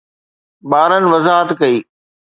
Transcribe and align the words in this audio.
ٻارن 0.71 1.03
وضاحت 1.13 1.49
ڪئي 1.61 1.77